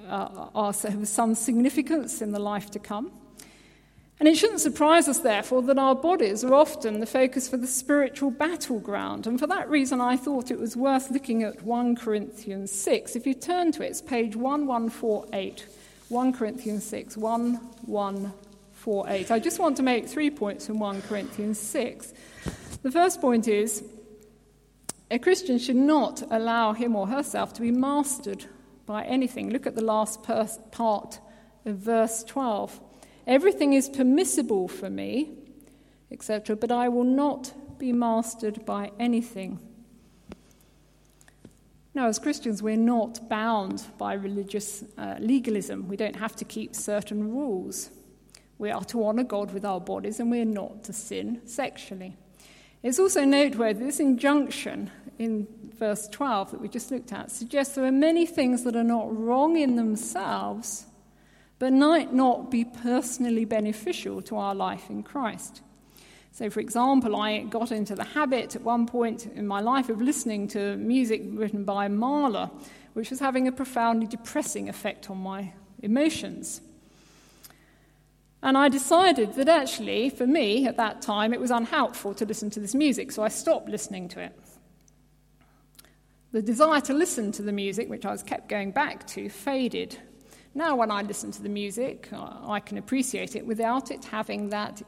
uh, 0.09 0.47
are, 0.55 0.73
have 0.73 1.07
some 1.07 1.35
significance 1.35 2.21
in 2.21 2.31
the 2.31 2.39
life 2.39 2.71
to 2.71 2.79
come. 2.79 3.11
And 4.17 4.29
it 4.29 4.37
shouldn't 4.37 4.61
surprise 4.61 5.09
us, 5.09 5.19
therefore, 5.19 5.61
that 5.63 5.77
our 5.77 5.93
bodies 5.93 6.45
are 6.45 6.53
often 6.53 7.01
the 7.01 7.05
focus 7.05 7.49
for 7.49 7.57
the 7.57 7.67
spiritual 7.67 8.31
battleground. 8.31 9.27
And 9.27 9.37
for 9.37 9.47
that 9.47 9.69
reason, 9.69 9.99
I 9.99 10.15
thought 10.15 10.51
it 10.51 10.59
was 10.59 10.77
worth 10.77 11.11
looking 11.11 11.43
at 11.43 11.63
1 11.63 11.97
Corinthians 11.97 12.71
6. 12.71 13.17
If 13.17 13.27
you 13.27 13.33
turn 13.33 13.73
to 13.73 13.83
it, 13.83 13.87
it's 13.87 14.01
page 14.01 14.37
1148. 14.37 15.65
1 16.07 16.33
Corinthians 16.33 16.85
6, 16.85 17.17
1148. 17.17 19.31
I 19.31 19.39
just 19.39 19.59
want 19.59 19.75
to 19.77 19.83
make 19.83 20.07
three 20.07 20.29
points 20.29 20.67
from 20.67 20.79
1 20.79 21.01
Corinthians 21.01 21.59
6. 21.59 22.13
The 22.83 22.91
first 22.91 23.19
point 23.19 23.49
is 23.49 23.83
a 25.11 25.19
Christian 25.19 25.57
should 25.57 25.75
not 25.75 26.23
allow 26.31 26.73
him 26.73 26.95
or 26.95 27.07
herself 27.07 27.53
to 27.53 27.61
be 27.61 27.71
mastered 27.71 28.45
by 28.85 29.03
anything. 29.03 29.49
Look 29.49 29.65
at 29.65 29.75
the 29.75 29.83
last 29.83 30.23
part 30.23 31.19
of 31.65 31.77
verse 31.77 32.23
12. 32.23 32.79
Everything 33.27 33.73
is 33.73 33.89
permissible 33.89 34.67
for 34.67 34.89
me, 34.89 35.31
etc., 36.11 36.55
but 36.55 36.71
I 36.71 36.89
will 36.89 37.03
not 37.03 37.53
be 37.79 37.91
mastered 37.91 38.65
by 38.65 38.91
anything. 38.99 39.59
Now, 41.93 42.07
as 42.07 42.19
Christians, 42.19 42.61
we're 42.61 42.75
not 42.75 43.29
bound 43.29 43.83
by 43.97 44.13
religious 44.13 44.83
uh, 44.97 45.15
legalism. 45.19 45.87
We 45.87 45.95
don't 45.95 46.17
have 46.17 46.35
to 46.35 46.45
keep 46.45 46.75
certain 46.75 47.31
rules. 47.31 47.89
We 48.57 48.69
are 48.69 48.83
to 48.85 49.05
honour 49.05 49.23
God 49.23 49.53
with 49.53 49.65
our 49.65 49.79
bodies, 49.79 50.19
and 50.19 50.29
we're 50.29 50.45
not 50.45 50.83
to 50.85 50.93
sin 50.93 51.41
sexually. 51.45 52.17
It's 52.83 52.99
also 52.99 53.23
noteworthy 53.23 53.85
this 53.85 53.99
injunction 53.99 54.91
in 55.19 55.47
verse 55.77 56.07
12 56.07 56.51
that 56.51 56.61
we 56.61 56.67
just 56.67 56.91
looked 56.91 57.13
at 57.13 57.31
suggests 57.31 57.75
there 57.75 57.85
are 57.85 57.91
many 57.91 58.25
things 58.25 58.63
that 58.63 58.75
are 58.75 58.83
not 58.83 59.15
wrong 59.15 59.57
in 59.57 59.75
themselves, 59.75 60.85
but 61.59 61.73
might 61.73 62.13
not 62.13 62.51
be 62.51 62.65
personally 62.65 63.45
beneficial 63.45 64.21
to 64.23 64.37
our 64.37 64.55
life 64.55 64.89
in 64.89 65.03
Christ. 65.03 65.61
So, 66.31 66.49
for 66.49 66.59
example, 66.59 67.15
I 67.15 67.43
got 67.43 67.71
into 67.71 67.95
the 67.95 68.03
habit 68.03 68.57
at 68.57 68.61
one 68.61 68.87
point 68.87 69.25
in 69.25 69.47
my 69.47 69.61
life 69.61 69.89
of 69.89 70.01
listening 70.01 70.49
to 70.49 70.75
music 70.75 71.21
written 71.29 71.63
by 71.63 71.87
Mahler, 71.87 72.51
which 72.93 73.09
was 73.09 73.19
having 73.19 73.47
a 73.47 73.53
profoundly 73.53 74.05
depressing 74.07 74.67
effect 74.67 75.09
on 75.09 75.17
my 75.17 75.53
emotions. 75.81 76.59
And 78.43 78.57
I 78.57 78.69
decided 78.69 79.33
that 79.35 79.47
actually, 79.47 80.09
for 80.09 80.27
me 80.27 80.67
at 80.67 80.77
that 80.77 81.01
time, 81.01 81.33
it 81.33 81.39
was 81.39 81.51
unhelpful 81.51 82.13
to 82.15 82.25
listen 82.25 82.49
to 82.51 82.59
this 82.59 82.75
music, 82.75 83.11
so 83.11 83.23
I 83.23 83.29
stopped 83.29 83.69
listening 83.69 84.09
to 84.09 84.19
it. 84.19 84.37
The 86.35 86.41
desire 86.41 86.81
to 86.81 86.93
listen 86.93 87.31
to 87.31 87.41
the 87.41 87.53
music, 87.53 87.89
which 87.89 88.05
I 88.05 88.11
was 88.11 88.21
kept 88.21 88.49
going 88.49 88.71
back 88.71 89.07
to, 89.07 89.29
faded 89.29 89.97
now, 90.57 90.77
when 90.77 90.89
I 90.89 91.01
listen 91.01 91.31
to 91.31 91.41
the 91.41 91.49
music, 91.49 92.07
uh, 92.13 92.29
I 92.45 92.61
can 92.61 92.77
appreciate 92.77 93.35
it 93.35 93.45
without 93.45 93.91
it 93.91 94.05
having 94.05 94.49
that 94.49 94.81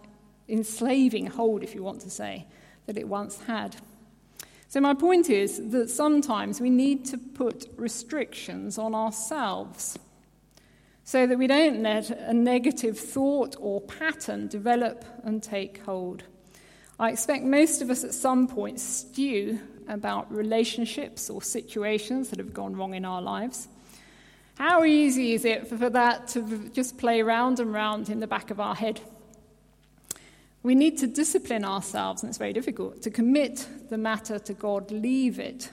enslaving 0.47 1.27
hold, 1.27 1.61
if 1.61 1.75
you 1.75 1.83
want 1.83 1.99
to 2.01 2.09
say, 2.09 2.47
that 2.85 2.97
it 2.97 3.05
once 3.05 3.41
had. 3.43 3.75
So, 4.69 4.79
my 4.79 4.93
point 4.93 5.29
is 5.29 5.69
that 5.71 5.89
sometimes 5.89 6.61
we 6.61 6.69
need 6.69 7.03
to 7.05 7.17
put 7.17 7.69
restrictions 7.75 8.77
on 8.77 8.95
ourselves 8.95 9.99
so 11.03 11.27
that 11.27 11.37
we 11.37 11.47
don't 11.47 11.81
let 11.81 12.11
a 12.11 12.33
negative 12.33 12.97
thought 12.97 13.57
or 13.59 13.81
pattern 13.81 14.47
develop 14.47 15.03
and 15.25 15.43
take 15.43 15.83
hold. 15.83 16.23
I 16.97 17.11
expect 17.11 17.43
most 17.43 17.81
of 17.81 17.89
us 17.89 18.05
at 18.05 18.13
some 18.13 18.47
point 18.47 18.79
stew 18.79 19.59
about 19.87 20.31
relationships 20.31 21.29
or 21.29 21.41
situations 21.41 22.29
that 22.29 22.39
have 22.39 22.53
gone 22.53 22.75
wrong 22.75 22.93
in 22.93 23.05
our 23.05 23.21
lives. 23.21 23.67
How 24.55 24.83
easy 24.83 25.33
is 25.33 25.45
it 25.45 25.67
for 25.67 25.89
that 25.89 26.27
to 26.29 26.69
just 26.69 26.97
play 26.97 27.21
round 27.21 27.59
and 27.59 27.71
round 27.71 28.09
in 28.09 28.19
the 28.19 28.27
back 28.27 28.49
of 28.49 28.59
our 28.59 28.75
head? 28.75 29.01
We 30.63 30.73
need 30.73 30.97
to 30.97 31.07
discipline 31.07 31.63
ourselves, 31.63 32.23
and 32.23 32.29
it's 32.29 32.39
very 32.39 32.53
difficult, 32.53 33.01
to 33.03 33.11
commit 33.11 33.67
the 33.89 33.97
matter 33.97 34.39
to 34.39 34.53
God, 34.53 34.91
leave 34.91 35.39
it, 35.39 35.69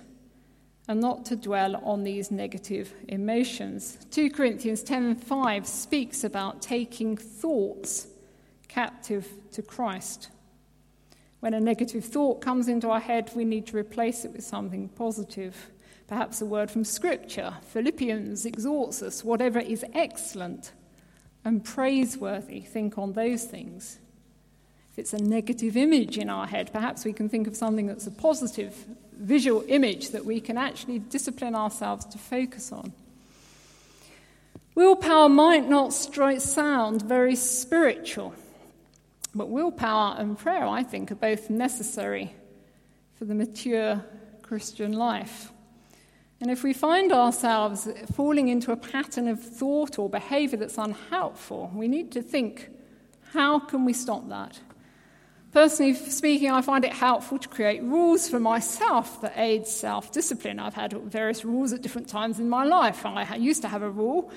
and 0.86 1.00
not 1.00 1.24
to 1.26 1.36
dwell 1.36 1.76
on 1.76 2.04
these 2.04 2.30
negative 2.30 2.92
emotions. 3.08 3.96
2 4.10 4.28
Corinthians 4.30 4.82
10:5 4.82 5.66
speaks 5.66 6.22
about 6.22 6.60
taking 6.60 7.16
thoughts 7.16 8.06
captive 8.68 9.26
to 9.52 9.62
Christ. 9.62 10.28
When 11.44 11.52
a 11.52 11.60
negative 11.60 12.06
thought 12.06 12.40
comes 12.40 12.68
into 12.68 12.88
our 12.88 13.00
head, 13.00 13.30
we 13.34 13.44
need 13.44 13.66
to 13.66 13.76
replace 13.76 14.24
it 14.24 14.32
with 14.32 14.44
something 14.44 14.88
positive. 14.88 15.70
Perhaps 16.08 16.40
a 16.40 16.46
word 16.46 16.70
from 16.70 16.84
Scripture. 16.84 17.52
Philippians 17.64 18.46
exhorts 18.46 19.02
us 19.02 19.22
whatever 19.22 19.58
is 19.58 19.84
excellent 19.92 20.72
and 21.44 21.62
praiseworthy, 21.62 22.60
think 22.60 22.96
on 22.96 23.12
those 23.12 23.44
things. 23.44 23.98
If 24.92 24.98
it's 24.98 25.12
a 25.12 25.18
negative 25.18 25.76
image 25.76 26.16
in 26.16 26.30
our 26.30 26.46
head, 26.46 26.72
perhaps 26.72 27.04
we 27.04 27.12
can 27.12 27.28
think 27.28 27.46
of 27.46 27.54
something 27.54 27.88
that's 27.88 28.06
a 28.06 28.10
positive 28.10 28.74
visual 29.12 29.64
image 29.68 30.12
that 30.12 30.24
we 30.24 30.40
can 30.40 30.56
actually 30.56 30.98
discipline 30.98 31.54
ourselves 31.54 32.06
to 32.06 32.16
focus 32.16 32.72
on. 32.72 32.94
Willpower 34.74 35.28
might 35.28 35.68
not 35.68 35.92
sound 35.92 37.02
very 37.02 37.36
spiritual, 37.36 38.34
but 39.34 39.48
willpower 39.48 40.16
and 40.18 40.38
prayer, 40.38 40.64
I 40.64 40.82
think, 40.82 41.10
are 41.10 41.16
both 41.16 41.50
necessary 41.50 42.34
for 43.14 43.24
the 43.24 43.34
mature 43.34 44.04
Christian 44.42 44.92
life. 44.92 45.52
And 46.40 46.50
if 46.50 46.62
we 46.62 46.72
find 46.72 47.12
ourselves 47.12 47.88
falling 48.14 48.48
into 48.48 48.70
a 48.70 48.76
pattern 48.76 49.28
of 49.28 49.42
thought 49.42 49.98
or 49.98 50.10
behavior 50.10 50.58
that's 50.58 50.78
unhelpful, 50.78 51.72
we 51.74 51.88
need 51.88 52.12
to 52.12 52.22
think 52.22 52.70
how 53.32 53.58
can 53.58 53.84
we 53.84 53.92
stop 53.92 54.28
that? 54.28 54.60
Personally 55.52 55.94
speaking, 55.94 56.50
I 56.50 56.62
find 56.62 56.84
it 56.84 56.92
helpful 56.92 57.38
to 57.38 57.48
create 57.48 57.82
rules 57.82 58.28
for 58.28 58.38
myself 58.38 59.20
that 59.22 59.34
aid 59.36 59.66
self 59.66 60.12
discipline. 60.12 60.58
I've 60.58 60.74
had 60.74 60.92
various 60.92 61.44
rules 61.44 61.72
at 61.72 61.80
different 61.80 62.08
times 62.08 62.38
in 62.38 62.48
my 62.48 62.64
life. 62.64 63.06
I 63.06 63.36
used 63.36 63.62
to 63.62 63.68
have 63.68 63.82
a 63.82 63.90
rule 63.90 64.30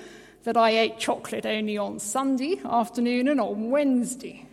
that 0.44 0.56
I 0.56 0.70
ate 0.70 0.98
chocolate 0.98 1.44
only 1.44 1.76
on 1.76 1.98
Sunday 1.98 2.60
afternoon 2.64 3.28
and 3.28 3.40
on 3.40 3.70
Wednesday. 3.70 4.47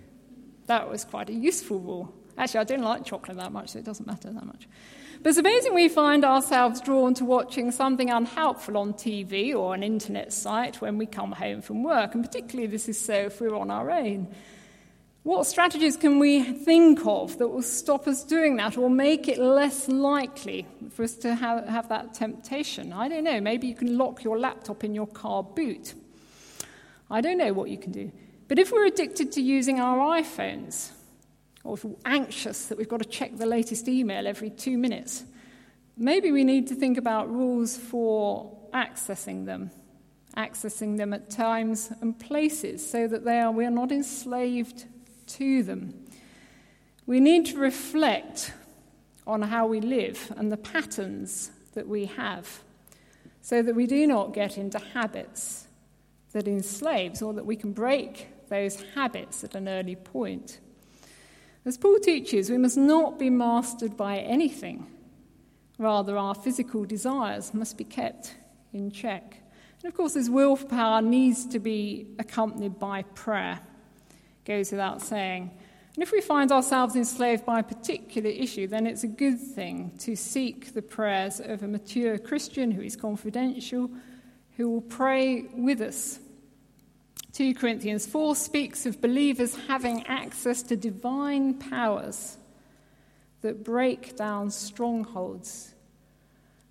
That 0.67 0.89
was 0.89 1.05
quite 1.05 1.29
a 1.29 1.33
useful 1.33 1.79
rule. 1.79 2.13
Actually, 2.37 2.61
I 2.61 2.63
don't 2.65 2.81
like 2.81 3.05
chocolate 3.05 3.37
that 3.37 3.51
much, 3.51 3.69
so 3.69 3.79
it 3.79 3.85
doesn't 3.85 4.05
matter 4.05 4.31
that 4.31 4.45
much. 4.45 4.67
But 5.23 5.33
supposing 5.33 5.73
we 5.73 5.87
find 5.89 6.25
ourselves 6.25 6.81
drawn 6.81 7.13
to 7.15 7.25
watching 7.25 7.71
something 7.71 8.09
unhelpful 8.09 8.77
on 8.77 8.93
TV 8.93 9.55
or 9.55 9.73
an 9.73 9.83
internet 9.83 10.33
site 10.33 10.81
when 10.81 10.97
we 10.97 11.05
come 11.05 11.31
home 11.31 11.61
from 11.61 11.83
work, 11.83 12.13
and 12.13 12.23
particularly 12.23 12.67
this 12.67 12.89
is 12.89 12.99
so 12.99 13.13
if 13.13 13.39
we're 13.39 13.55
on 13.55 13.71
our 13.71 13.89
own, 13.89 14.27
what 15.23 15.47
strategies 15.47 15.97
can 15.97 16.19
we 16.19 16.43
think 16.43 16.99
of 17.07 17.39
that 17.39 17.47
will 17.47 17.63
stop 17.63 18.07
us 18.07 18.23
doing 18.23 18.57
that 18.57 18.77
or 18.77 18.91
make 18.91 19.27
it 19.27 19.39
less 19.39 19.87
likely 19.87 20.67
for 20.91 21.01
us 21.01 21.15
to 21.15 21.33
have, 21.33 21.67
have 21.67 21.89
that 21.89 22.13
temptation? 22.13 22.93
I 22.93 23.07
don't 23.07 23.23
know. 23.23 23.41
Maybe 23.41 23.65
you 23.65 23.73
can 23.73 23.97
lock 23.97 24.23
your 24.23 24.37
laptop 24.37 24.83
in 24.83 24.93
your 24.93 25.07
car 25.07 25.41
boot. 25.41 25.95
I 27.09 27.21
don't 27.21 27.39
know 27.39 27.53
what 27.53 27.71
you 27.71 27.77
can 27.79 27.91
do. 27.91 28.11
But 28.47 28.59
if 28.59 28.71
we're 28.71 28.85
addicted 28.85 29.31
to 29.33 29.41
using 29.41 29.79
our 29.79 29.97
iPhones, 30.21 30.91
or 31.63 31.73
if 31.73 31.83
we're 31.83 31.95
anxious 32.05 32.67
that 32.67 32.77
we've 32.77 32.87
got 32.87 33.01
to 33.01 33.09
check 33.09 33.37
the 33.37 33.45
latest 33.45 33.87
email 33.87 34.27
every 34.27 34.51
two 34.51 34.77
minutes, 34.77 35.23
maybe 35.97 36.31
we 36.31 36.43
need 36.43 36.67
to 36.67 36.75
think 36.75 36.97
about 36.97 37.31
rules 37.31 37.75
for 37.75 38.55
accessing 38.73 39.45
them, 39.45 39.71
accessing 40.37 40.97
them 40.97 41.13
at 41.13 41.29
times 41.29 41.91
and 42.01 42.19
places 42.19 42.87
so 42.87 43.07
that 43.07 43.25
they 43.25 43.39
are, 43.39 43.51
we 43.51 43.65
are 43.65 43.71
not 43.71 43.91
enslaved 43.91 44.85
to 45.25 45.63
them. 45.63 46.05
We 47.07 47.19
need 47.19 47.47
to 47.47 47.57
reflect 47.57 48.53
on 49.25 49.41
how 49.41 49.65
we 49.65 49.81
live 49.81 50.31
and 50.37 50.51
the 50.51 50.57
patterns 50.57 51.51
that 51.73 51.87
we 51.87 52.05
have 52.05 52.61
so 53.41 53.63
that 53.63 53.75
we 53.75 53.87
do 53.87 54.05
not 54.05 54.33
get 54.33 54.57
into 54.57 54.77
habits 54.79 55.67
that 56.31 56.47
enslaves 56.47 57.21
or 57.21 57.33
that 57.33 57.45
we 57.45 57.55
can 57.55 57.71
break 57.71 58.27
those 58.49 58.83
habits 58.95 59.43
at 59.43 59.55
an 59.55 59.67
early 59.67 59.95
point. 59.95 60.59
As 61.65 61.77
Paul 61.77 61.99
teaches, 61.99 62.49
we 62.49 62.57
must 62.57 62.77
not 62.77 63.17
be 63.17 63.29
mastered 63.29 63.97
by 63.97 64.17
anything. 64.17 64.85
Rather, 65.77 66.17
our 66.17 66.35
physical 66.35 66.85
desires 66.85 67.53
must 67.53 67.77
be 67.77 67.83
kept 67.83 68.35
in 68.71 68.91
check. 68.91 69.41
And 69.81 69.91
of 69.91 69.97
course, 69.97 70.13
this 70.13 70.29
willpower 70.29 71.01
needs 71.01 71.45
to 71.47 71.59
be 71.59 72.07
accompanied 72.19 72.79
by 72.79 73.01
prayer. 73.01 73.59
Goes 74.45 74.71
without 74.71 75.01
saying. 75.01 75.51
And 75.95 76.03
if 76.03 76.11
we 76.11 76.21
find 76.21 76.51
ourselves 76.51 76.95
enslaved 76.95 77.45
by 77.45 77.59
a 77.59 77.63
particular 77.63 78.29
issue, 78.29 78.67
then 78.67 78.85
it's 78.85 79.03
a 79.03 79.07
good 79.07 79.39
thing 79.39 79.93
to 79.99 80.15
seek 80.15 80.73
the 80.73 80.81
prayers 80.81 81.39
of 81.39 81.63
a 81.63 81.67
mature 81.67 82.17
Christian 82.17 82.69
who 82.69 82.81
is 82.81 82.95
confidential, 82.95 83.89
who 84.57 84.69
will 84.69 84.81
pray 84.81 85.43
with 85.53 85.81
us. 85.81 86.19
2 87.35 87.53
Corinthians 87.53 88.07
4 88.07 88.33
speaks 88.33 88.85
of 88.85 89.01
believers 89.01 89.57
having 89.67 90.07
access 90.07 90.63
to 90.63 90.77
divine 90.77 91.53
powers 91.53 92.37
that 93.41 93.61
break 93.61 94.15
down 94.15 94.49
strongholds. 94.49 95.75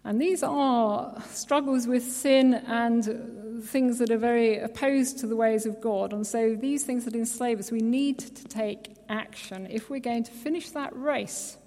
And 0.04 0.18
these 0.18 0.42
are 0.42 1.22
struggles 1.28 1.86
with 1.86 2.02
sin 2.02 2.54
and 2.54 3.62
things 3.62 3.98
that 3.98 4.10
are 4.10 4.16
very 4.16 4.58
opposed 4.58 5.18
to 5.18 5.26
the 5.26 5.36
ways 5.36 5.66
of 5.66 5.82
God. 5.82 6.14
And 6.14 6.26
so, 6.26 6.56
these 6.58 6.82
things 6.82 7.04
that 7.04 7.14
enslave 7.14 7.58
us, 7.58 7.70
we 7.70 7.80
need 7.80 8.18
to 8.20 8.44
take 8.44 8.96
action 9.10 9.66
if 9.70 9.90
we're 9.90 10.00
going 10.00 10.24
to 10.24 10.32
finish 10.32 10.70
that 10.70 10.96
race 10.96 11.58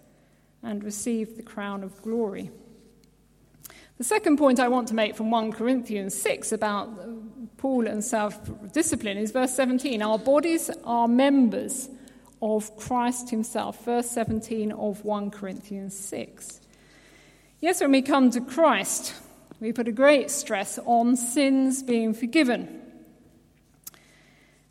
and 0.64 0.84
receive 0.84 1.38
the 1.38 1.44
crown 1.44 1.84
of 1.84 2.02
glory. 2.02 2.50
The 4.00 4.04
second 4.04 4.38
point 4.38 4.60
I 4.60 4.68
want 4.70 4.88
to 4.88 4.96
make 4.96 5.16
from 5.16 5.30
1 5.30 5.52
Corinthians 5.52 6.20
6 6.20 6.52
about 6.52 6.90
Paul 7.58 7.88
and 7.88 8.04
self 8.04 8.40
discipline 8.72 9.18
is 9.18 9.32
verse 9.32 9.54
17. 9.54 10.02
Our 10.02 10.20
bodies 10.20 10.70
are 10.84 11.08
members 11.08 11.90
of 12.42 12.76
Christ 12.78 13.30
Himself. 13.30 13.84
Verse 13.84 14.10
17 14.12 14.72
of 14.72 15.04
1 15.04 15.32
Corinthians 15.32 15.98
6. 15.98 16.62
Yes, 17.60 17.82
when 17.82 17.92
we 17.92 18.04
come 18.04 18.30
to 18.32 18.42
Christ, 18.42 19.16
we 19.60 19.74
put 19.74 19.88
a 19.88 19.92
great 19.92 20.30
stress 20.30 20.78
on 20.86 21.16
sins 21.16 21.82
being 21.82 22.14
forgiven. 22.14 22.82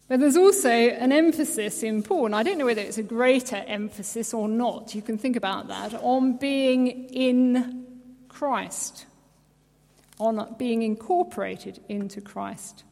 But 0.08 0.20
there's 0.20 0.36
also 0.36 0.70
an 0.70 1.10
emphasis 1.10 1.82
in 1.82 2.04
Paul, 2.04 2.26
and 2.26 2.36
I 2.36 2.44
don't 2.44 2.58
know 2.58 2.66
whether 2.66 2.80
it's 2.82 2.98
a 2.98 3.02
greater 3.02 3.56
emphasis 3.56 4.32
or 4.32 4.48
not, 4.48 4.94
you 4.94 5.02
can 5.02 5.18
think 5.18 5.34
about 5.34 5.66
that, 5.66 5.94
on 5.94 6.36
being 6.36 7.08
in 7.08 7.84
Christ, 8.28 9.06
on 10.18 10.54
being 10.58 10.82
incorporated 10.82 11.80
into 11.88 12.20
Christ. 12.20 12.84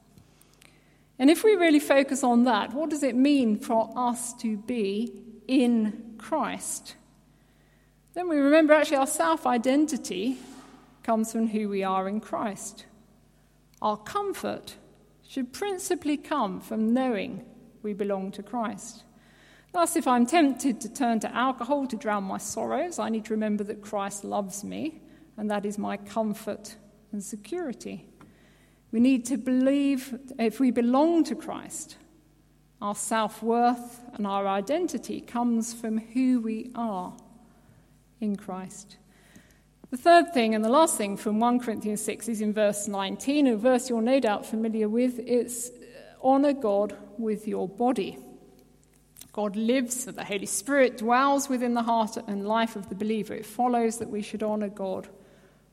And 1.19 1.31
if 1.31 1.45
we 1.45 1.55
really 1.55 1.81
focus 1.81 2.25
on 2.25 2.45
that, 2.45 2.73
what 2.73 2.91
does 2.91 3.03
it 3.03 3.15
mean 3.15 3.59
for 3.59 3.93
us 3.97 4.35
to 4.35 4.57
be 4.57 5.13
in 5.47 6.17
Christ? 6.19 6.97
Then 8.15 8.29
we 8.29 8.39
remember 8.39 8.75
actually 8.75 8.97
our 8.97 9.07
self 9.07 9.47
identity 9.47 10.39
comes 11.03 11.33
from 11.33 11.49
who 11.49 11.69
we 11.69 11.83
are 11.83 12.09
in 12.09 12.21
Christ. 12.21 12.87
Our 13.83 13.97
comfort 13.97 14.77
should 15.29 15.53
principally 15.53 16.17
come 16.17 16.61
from 16.61 16.95
knowing 16.95 17.45
we 17.83 17.93
belong 17.93 18.33
to 18.33 18.43
Christ. 18.43 19.05
Thus, 19.73 19.97
if 19.97 20.07
I'm 20.07 20.27
tempted 20.27 20.81
to 20.81 20.89
turn 20.89 21.21
to 21.21 21.35
alcohol 21.35 21.87
to 21.89 21.97
drown 21.97 22.25
my 22.25 22.39
sorrows, 22.39 22.99
I 22.99 23.09
need 23.09 23.25
to 23.27 23.35
remember 23.35 23.65
that 23.65 23.83
Christ 23.83 24.25
loves 24.25 24.63
me, 24.63 25.01
and 25.37 25.51
that 25.51 25.67
is 25.67 25.79
my 25.79 25.97
comfort 25.97 26.77
and 27.15 27.23
security. 27.23 28.05
We 28.91 28.99
need 28.99 29.25
to 29.27 29.37
believe 29.37 30.19
if 30.37 30.59
we 30.59 30.73
belong 30.73 31.23
to 31.25 31.37
Christ, 31.37 31.97
our 32.83 32.97
self 32.97 33.41
worth 33.41 34.01
and 34.15 34.27
our 34.27 34.49
identity 34.49 35.21
comes 35.21 35.73
from 35.73 35.99
who 35.99 36.41
we 36.41 36.73
are 36.75 37.15
in 38.21 38.35
Christ. 38.35 38.97
The 39.91 39.97
third 39.97 40.35
thing 40.35 40.57
and 40.57 40.65
the 40.65 40.69
last 40.69 40.97
thing 40.97 41.17
from 41.17 41.39
1 41.39 41.61
Corinthians 41.61 42.03
6 42.03 42.29
is 42.29 42.41
in 42.41 42.53
verse 42.53 42.89
19, 42.89 43.47
a 43.47 43.57
verse 43.57 43.89
you're 43.89 44.03
no 44.03 44.19
doubt 44.19 44.45
familiar 44.45 44.89
with. 44.89 45.21
It's 45.21 45.71
uh, 45.71 45.73
honor 46.21 46.53
God 46.53 46.97
with 47.17 47.47
your 47.47 47.69
body. 47.69 48.19
God 49.33 49.55
lives, 49.55 50.05
the 50.05 50.25
Holy 50.25 50.47
Spirit 50.47 50.99
dwells 50.99 51.49
within 51.49 51.75
the 51.75 51.83
heart 51.85 52.17
and 52.27 52.45
life 52.45 52.75
of 52.75 52.89
the 52.89 52.97
believer. 52.97 53.35
It 53.35 53.47
follows 53.47 53.99
that 53.99 54.11
we 54.11 54.21
should 54.21 54.43
honor 54.43 54.69
God 54.69 55.09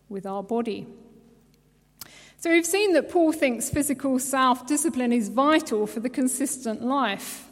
with 0.07 0.27
our 0.27 0.43
body. 0.43 0.85
So 2.41 2.49
we've 2.49 2.65
seen 2.65 2.93
that 2.93 3.11
Paul 3.11 3.33
thinks 3.33 3.69
physical 3.69 4.17
self 4.17 4.65
discipline 4.65 5.13
is 5.13 5.29
vital 5.29 5.85
for 5.85 5.99
the 5.99 6.09
consistent 6.09 6.81
life. 6.81 7.47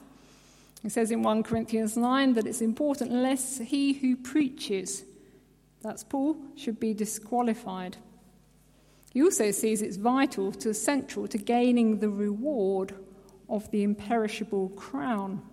He 0.82 0.90
says 0.90 1.12
in 1.12 1.22
1 1.22 1.44
Corinthians 1.44 1.96
9 1.96 2.34
that 2.34 2.48
it's 2.48 2.60
important 2.60 3.12
lest 3.12 3.62
he 3.62 3.94
who 3.94 4.16
preaches, 4.16 5.04
that's 5.84 6.04
Paul, 6.04 6.38
should 6.56 6.80
be 6.80 6.96
disqualified. 6.96 7.98
He 9.12 9.22
also 9.22 9.52
sees 9.52 9.84
it's 9.84 9.98
vital 9.98 10.52
to 10.54 10.74
central 10.74 11.28
to 11.28 11.38
gaining 11.38 12.00
the 12.00 12.10
reward 12.10 12.96
of 13.48 13.70
the 13.70 13.84
imperishable 13.84 14.70
crown. 14.70 15.44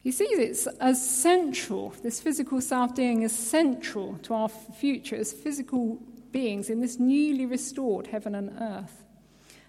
He 0.00 0.10
sees 0.10 0.66
it 0.66 0.74
as 0.80 1.08
central, 1.08 1.90
this 2.02 2.18
physical 2.18 2.60
self 2.60 2.92
doing 2.96 3.22
is 3.22 3.30
central 3.30 4.18
to 4.24 4.34
our 4.34 4.48
future 4.48 5.14
as 5.14 5.32
physical 5.32 6.02
beings 6.32 6.70
in 6.70 6.80
this 6.80 6.98
newly 6.98 7.46
restored 7.46 8.08
heaven 8.08 8.34
and 8.34 8.50
earth. 8.60 9.04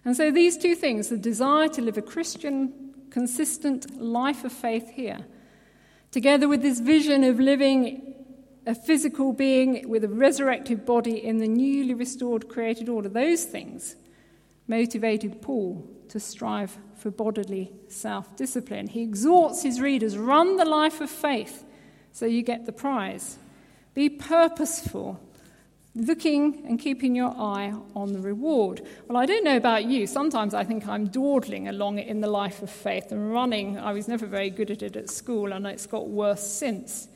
And 0.06 0.15
so 0.15 0.32
these 0.32 0.58
two 0.58 0.76
things, 0.76 1.10
the 1.10 1.17
desire 1.17 1.69
to 1.69 1.82
live 1.82 1.97
a 1.97 2.02
Christian 2.02 2.93
consistent 3.10 4.02
life 4.02 4.43
of 4.43 4.52
faith 4.52 4.89
here, 4.89 5.26
together 6.12 6.47
with 6.47 6.62
this 6.62 6.80
vision 6.80 7.23
of 7.23 7.39
living 7.39 8.13
a 8.65 8.73
physical 8.73 9.34
being 9.34 9.88
with 9.89 10.04
a 10.04 10.10
resurrected 10.10 10.86
body 10.86 11.23
in 11.23 11.38
the 11.38 11.47
newly 11.47 11.93
restored 11.93 12.47
created 12.47 12.89
order, 12.89 13.10
those 13.10 13.43
things 13.43 13.95
motivated 14.67 15.41
Paul 15.41 15.86
to 16.10 16.19
strive 16.19 16.78
for 16.95 17.12
bodily 17.12 17.71
self 17.88 18.36
discipline. 18.36 18.88
He 18.88 19.04
exhorts 19.04 19.63
his 19.63 19.82
readers 19.82 20.17
run 20.17 20.58
the 20.58 20.65
life 20.65 21.02
of 21.02 21.10
faith 21.10 21.65
so 22.12 22.26
you 22.26 22.41
get 22.41 22.65
the 22.65 22.71
prize. 22.71 23.38
Be 23.93 24.10
purposeful 24.10 25.19
looking 25.95 26.65
and 26.67 26.79
keeping 26.79 27.15
your 27.15 27.29
eye 27.38 27.73
on 27.95 28.13
the 28.13 28.19
reward. 28.19 28.82
Well, 29.08 29.17
I 29.17 29.25
don't 29.25 29.43
know 29.43 29.58
about 29.58 29.86
you. 29.86 30.08
Sometimes 30.08 30.53
I 30.53 30.63
think 30.63 30.88
I'm 30.88 31.08
dawdling 31.08 31.67
along 31.67 31.99
in 31.99 32.21
the 32.21 32.29
life 32.29 32.62
of 32.62 32.69
faith 32.69 33.12
and 33.12 33.32
running. 33.32 33.77
I 33.77 33.93
was 33.93 34.08
never 34.08 34.25
very 34.25 34.49
good 34.49 34.71
at 34.71 34.82
it 34.82 34.95
at 34.95 35.10
school, 35.10 35.53
and 35.53 35.67
it's 35.67 35.86
got 35.86 36.10
worse 36.10 36.45
since. 36.45 37.08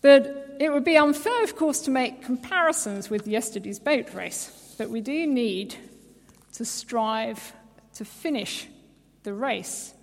But 0.00 0.56
it 0.60 0.72
would 0.72 0.84
be 0.84 0.96
unfair, 0.96 1.44
of 1.44 1.56
course, 1.56 1.80
to 1.82 1.90
make 1.90 2.22
comparisons 2.22 3.08
with 3.08 3.26
yesterday's 3.26 3.78
boat 3.78 4.12
race. 4.14 4.74
But 4.78 4.90
we 4.90 5.00
do 5.00 5.26
need 5.26 5.76
to 6.54 6.64
strive 6.64 7.52
to 7.94 8.04
finish 8.04 8.66
the 9.22 9.32
race, 9.32 9.94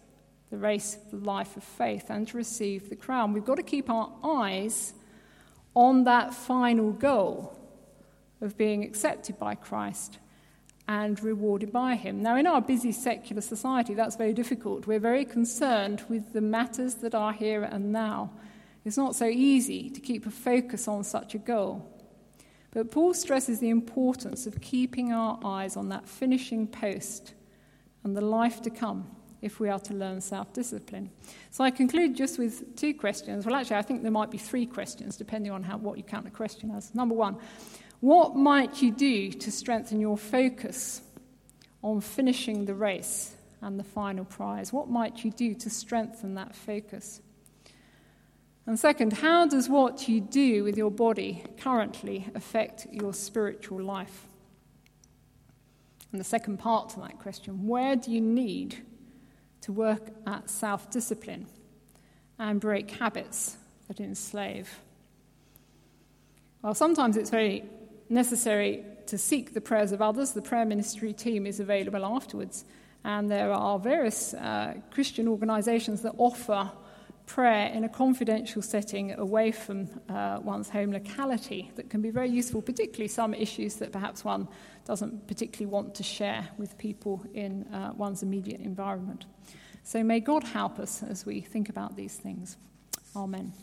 the 0.52 0.58
race 0.58 0.96
of 0.96 1.12
the 1.12 1.28
life 1.28 1.58
of 1.58 1.64
faith, 1.64 2.10
and 2.10 2.28
to 2.30 2.38
receive 2.38 2.90
the 2.90 2.96
crown. 2.96 3.34
We've 3.34 3.46
got 3.46 3.56
to 3.56 3.64
keep 3.64 3.90
our 3.90 4.10
eyes 4.24 4.94
on 5.76 6.06
that 6.06 6.34
final 6.34 6.92
goal 6.92 7.60
of 8.44 8.58
being 8.58 8.84
accepted 8.84 9.40
by 9.40 9.56
Christ 9.56 10.20
and 10.88 11.22
rewarded 11.24 11.72
by 11.72 11.96
Him. 11.96 12.22
Now, 12.22 12.36
in 12.36 12.46
our 12.46 12.62
busy 12.62 12.92
secular 12.92 13.42
society, 13.42 13.94
that's 13.94 14.18
very 14.18 14.34
difficult. 14.34 14.86
We're 14.86 15.00
very 15.00 15.26
concerned 15.26 16.04
with 16.10 16.34
the 16.34 16.42
matters 16.42 16.96
that 16.96 17.16
are 17.16 17.32
here 17.32 17.64
and 17.64 17.92
now. 17.92 18.32
It's 18.86 18.98
not 18.98 19.16
so 19.16 19.26
easy 19.26 19.90
to 19.90 20.02
keep 20.02 20.26
a 20.26 20.32
focus 20.32 20.88
on 20.90 21.06
such 21.06 21.36
a 21.36 21.38
goal. 21.38 21.90
But 22.72 22.92
Paul 22.92 23.14
stresses 23.14 23.60
the 23.60 23.70
importance 23.70 24.46
of 24.46 24.60
keeping 24.60 25.14
our 25.14 25.40
eyes 25.44 25.78
on 25.78 25.90
that 25.90 26.08
finishing 26.08 26.68
post 26.68 27.34
and 28.04 28.18
the 28.18 28.22
life 28.22 28.62
to 28.64 28.70
come 28.70 29.08
if 29.42 29.60
we 29.60 29.70
are 29.70 29.80
to 29.80 29.94
learn 29.94 30.20
self 30.20 30.52
discipline. 30.54 31.12
So 31.52 31.64
I 31.64 31.72
conclude 31.72 32.16
just 32.16 32.40
with 32.40 32.76
two 32.76 32.94
questions. 32.94 33.46
Well, 33.46 33.56
actually, 33.56 33.78
I 33.78 33.84
think 33.84 34.02
there 34.02 34.12
might 34.12 34.32
be 34.32 34.38
three 34.38 34.66
questions, 34.66 35.18
depending 35.18 35.52
on 35.52 35.64
how, 35.64 35.78
what 35.78 35.98
you 35.98 36.04
count 36.04 36.28
a 36.28 36.32
question 36.32 36.72
as. 36.72 36.94
Number 36.96 37.14
one, 37.16 37.38
what 38.04 38.36
might 38.36 38.82
you 38.82 38.92
do 38.92 39.32
to 39.32 39.50
strengthen 39.50 40.02
your 40.02 40.18
focus 40.18 41.02
on 41.82 42.02
finishing 42.02 42.66
the 42.66 42.74
race 42.74 43.34
and 43.62 43.80
the 43.80 43.84
final 43.86 44.26
prize? 44.26 44.74
What 44.74 44.90
might 44.90 45.24
you 45.24 45.32
do 45.32 45.56
to 45.56 45.70
strengthen 45.70 46.36
that 46.36 46.54
focus? 46.54 47.22
And 48.66 48.78
second, 48.78 49.14
how 49.14 49.48
does 49.48 49.70
what 49.70 50.10
you 50.10 50.20
do 50.20 50.66
with 50.66 50.76
your 50.76 50.92
body 50.92 51.46
currently 51.58 52.28
affect 52.36 52.88
your 52.92 53.14
spiritual 53.14 53.82
life? 53.82 54.28
And 56.12 56.20
the 56.20 56.26
second 56.26 56.58
part 56.58 56.90
to 56.90 57.00
that 57.00 57.20
question 57.20 57.66
where 57.66 57.96
do 57.96 58.12
you 58.12 58.20
need 58.20 58.84
to 59.62 59.72
work 59.72 60.10
at 60.28 60.50
self 60.50 60.92
discipline 60.92 61.48
and 62.38 62.60
break 62.60 62.92
habits 62.92 63.56
that 63.88 64.02
enslave? 64.02 64.82
Well, 66.62 66.74
sometimes 66.74 67.16
it's 67.16 67.30
very 67.30 67.64
necessary 68.14 68.86
to 69.08 69.18
seek 69.18 69.54
the 69.54 69.62
prayers 69.62 69.92
of 69.92 70.02
others. 70.02 70.32
The 70.32 70.42
prayer 70.42 70.66
ministry 70.66 71.14
team 71.14 71.46
is 71.46 71.60
available 71.60 72.06
afterwards. 72.06 72.66
And 73.04 73.30
there 73.30 73.52
are 73.52 73.80
various 73.80 74.34
uh, 74.34 74.76
Christian 74.92 75.28
organizations 75.28 76.02
that 76.04 76.14
offer 76.18 76.72
prayer 77.26 77.68
in 77.74 77.84
a 77.84 77.90
confidential 77.90 78.62
setting 78.62 79.14
away 79.14 79.52
from 79.52 79.90
uh, 80.10 80.40
one's 80.42 80.70
home 80.70 80.92
locality 80.92 81.72
that 81.76 81.90
can 81.90 82.02
be 82.02 82.10
very 82.10 82.30
useful, 82.30 82.62
particularly 82.62 83.08
some 83.08 83.34
issues 83.34 83.76
that 83.76 83.92
perhaps 83.92 84.24
one 84.24 84.48
doesn't 84.86 85.28
particularly 85.28 85.72
want 85.72 85.96
to 85.96 86.04
share 86.04 86.48
with 86.58 86.78
people 86.78 87.26
in 87.34 87.64
uh, 87.74 87.94
one's 87.96 88.24
immediate 88.24 88.62
environment. 88.62 89.26
So 89.84 90.04
may 90.04 90.20
God 90.20 90.44
help 90.44 90.80
us 90.80 91.04
as 91.04 91.26
we 91.26 91.42
think 91.42 91.70
about 91.70 91.96
these 91.96 92.16
things. 92.16 92.58
Amen. 93.16 93.54